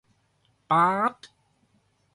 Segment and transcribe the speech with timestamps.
[0.69, 1.15] ป๊าด